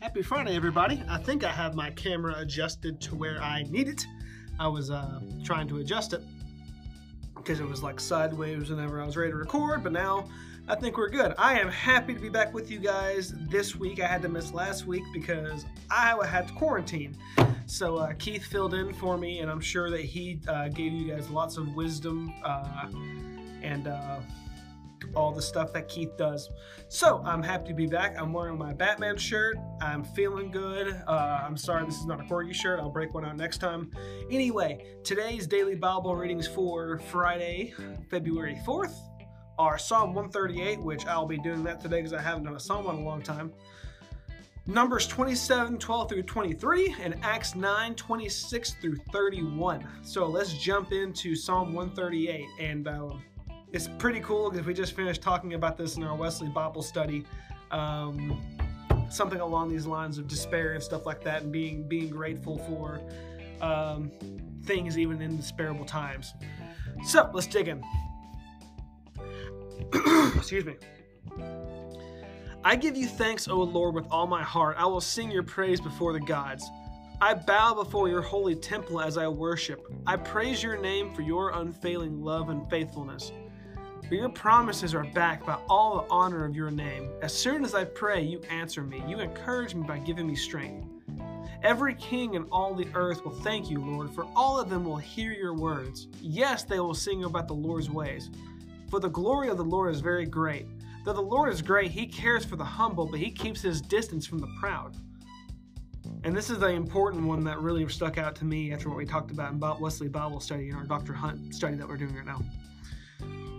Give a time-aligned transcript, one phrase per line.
[0.00, 1.02] Happy Friday, everybody.
[1.10, 4.06] I think I have my camera adjusted to where I need it.
[4.58, 6.22] I was uh, trying to adjust it
[7.36, 10.26] because it was like sideways whenever I was ready to record, but now
[10.68, 11.34] I think we're good.
[11.36, 14.00] I am happy to be back with you guys this week.
[14.00, 17.14] I had to miss last week because I had to quarantine.
[17.66, 21.12] So uh, Keith filled in for me, and I'm sure that he uh, gave you
[21.12, 22.88] guys lots of wisdom uh,
[23.60, 24.20] and uh,
[25.14, 26.50] all the stuff that Keith does.
[26.88, 28.16] So I'm happy to be back.
[28.18, 29.56] I'm wearing my Batman shirt.
[29.80, 31.02] I'm feeling good.
[31.06, 32.80] Uh, I'm sorry this is not a Corgi shirt.
[32.80, 33.90] I'll break one out next time.
[34.30, 37.74] Anyway, today's daily Bible readings for Friday,
[38.10, 38.94] February 4th
[39.58, 42.86] are Psalm 138, which I'll be doing that today because I haven't done a psalm
[42.86, 43.52] in a long time.
[44.66, 49.86] Numbers 27, 12 through 23, and Acts 9, 26 through 31.
[50.02, 52.46] So let's jump into Psalm 138.
[52.58, 53.22] And um,
[53.72, 57.24] it's pretty cool because we just finished talking about this in our Wesley Bible study.
[57.70, 58.40] Um,
[59.08, 63.00] something along these lines of despair and stuff like that, and being being grateful for
[63.60, 64.10] um,
[64.64, 66.34] things even in despairable times.
[67.06, 67.82] So let's dig in.
[70.36, 70.76] Excuse me.
[72.62, 74.76] I give you thanks, O Lord, with all my heart.
[74.78, 76.68] I will sing your praise before the gods.
[77.22, 79.86] I bow before your holy temple as I worship.
[80.06, 83.32] I praise your name for your unfailing love and faithfulness.
[84.10, 87.08] For your promises are backed by all the honor of your name.
[87.22, 89.00] As soon as I pray, you answer me.
[89.06, 90.84] You encourage me by giving me strength.
[91.62, 94.96] Every king in all the earth will thank you, Lord, for all of them will
[94.96, 96.08] hear your words.
[96.20, 98.30] Yes, they will sing about the Lord's ways.
[98.90, 100.66] For the glory of the Lord is very great.
[101.04, 104.26] Though the Lord is great, he cares for the humble, but he keeps his distance
[104.26, 104.96] from the proud.
[106.24, 109.06] And this is the important one that really stuck out to me after what we
[109.06, 111.12] talked about in Wesley Bible study and our Dr.
[111.12, 112.42] Hunt study that we're doing right now.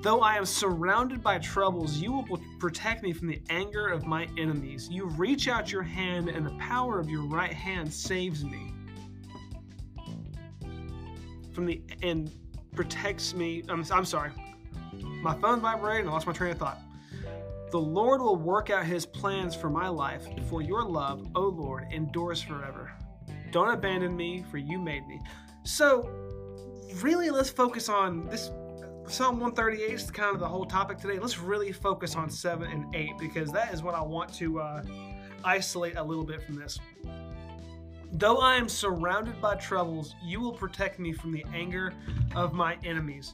[0.02, 4.28] Though I am surrounded by troubles, you will protect me from the anger of my
[4.38, 4.90] enemies.
[4.90, 8.74] You reach out your hand, and the power of your right hand saves me.
[11.54, 12.32] From the and
[12.74, 13.64] protects me.
[13.70, 14.32] I'm, I'm sorry.
[15.22, 16.80] My phone vibrated and I lost my train of thought.
[17.70, 21.88] The Lord will work out his plans for my life, for your love, O Lord,
[21.92, 22.92] endures forever.
[23.52, 25.22] Don't abandon me, for you made me.
[25.64, 26.10] So,
[27.02, 28.50] really, let's focus on this.
[29.08, 31.20] Psalm 138 is kind of the whole topic today.
[31.20, 34.84] Let's really focus on 7 and 8 because that is what I want to uh,
[35.44, 36.80] isolate a little bit from this.
[38.14, 41.94] Though I am surrounded by troubles, you will protect me from the anger
[42.36, 43.34] of my enemies.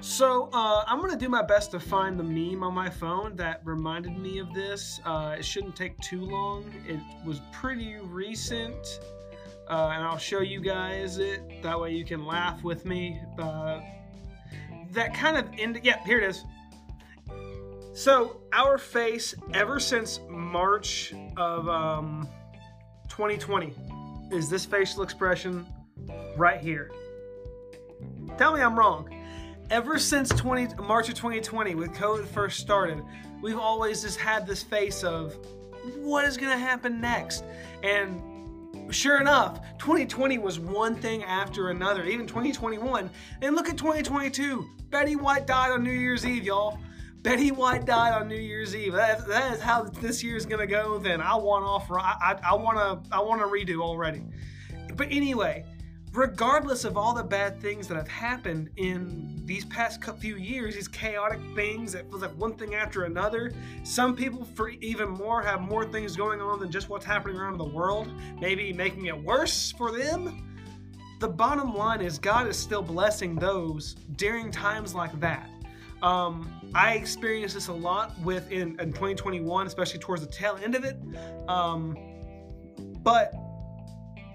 [0.00, 3.60] So uh, I'm gonna do my best to find the meme on my phone that
[3.64, 5.00] reminded me of this.
[5.04, 6.64] Uh, it shouldn't take too long.
[6.86, 9.00] It was pretty recent,
[9.68, 11.62] uh, and I'll show you guys it.
[11.62, 13.20] That way you can laugh with me.
[14.92, 15.80] That kind of end.
[15.82, 16.44] Yeah, here it is.
[17.94, 22.28] So our face, ever since March of um,
[23.08, 23.74] 2020,
[24.30, 25.66] is this facial expression
[26.36, 26.90] right here.
[28.38, 29.08] Tell me I'm wrong
[29.72, 33.02] ever since 20 March of 2020 with COVID first started,
[33.40, 35.34] we've always just had this face of
[35.96, 37.42] what is going to happen next.
[37.82, 38.20] And
[38.90, 43.10] sure enough, 2020 was one thing after another, even 2021.
[43.40, 44.68] And look at 2022.
[44.90, 46.78] Betty White died on New Year's Eve, y'all.
[47.22, 48.92] Betty White died on New Year's Eve.
[48.94, 50.98] That, that is how this year is gonna go.
[50.98, 51.90] Then I want off.
[51.90, 54.24] I, I, I wanna I wanna redo already.
[54.96, 55.64] But anyway,
[56.12, 60.88] regardless of all the bad things that have happened in these past few years, these
[60.88, 63.52] chaotic things that feels like one thing after another.
[63.82, 67.56] Some people, for even more, have more things going on than just what's happening around
[67.56, 70.48] the world, maybe making it worse for them.
[71.18, 75.48] The bottom line is God is still blessing those during times like that.
[76.02, 80.74] Um, I experienced this a lot with in, in 2021, especially towards the tail end
[80.74, 80.96] of it.
[81.48, 81.96] Um,
[83.02, 83.32] but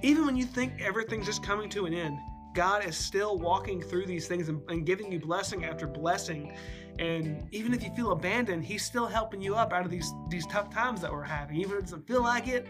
[0.02, 2.18] even when you think everything's just coming to an end,
[2.54, 6.58] God is still walking through these things and, and, giving you blessing after blessing.
[6.98, 10.48] And even if you feel abandoned, He's still helping you up out of these these
[10.48, 11.58] tough times that we're having.
[11.58, 12.66] Even if it doesn't feel like it,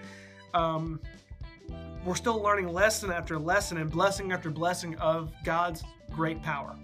[0.54, 1.00] um,
[2.06, 6.76] we're still learning lesson after lesson and blessing after blessing of God's great power.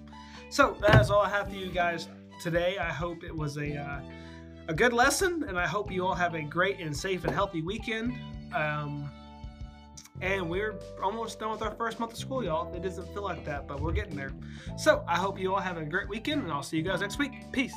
[0.49, 2.07] So that is all I have for you guys
[2.41, 2.77] today.
[2.77, 4.01] I hope it was a uh,
[4.69, 7.61] a good lesson, and I hope you all have a great and safe and healthy
[7.61, 8.13] weekend.
[8.53, 9.11] Um,
[10.23, 12.73] and we're almost done with our first month of school, y'all.
[12.73, 14.31] It doesn't feel like that, but we're getting there.
[14.77, 17.19] So I hope you all have a great weekend, and I'll see you guys next
[17.19, 17.51] week.
[17.51, 17.75] Peace.